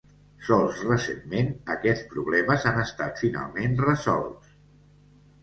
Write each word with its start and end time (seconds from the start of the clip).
Sols 0.45 0.77
recentment, 0.85 1.51
aquests 1.73 2.07
problemes 2.15 2.67
han 2.71 2.81
estat 2.85 3.23
finalment 3.27 3.79
resolts. 3.85 4.51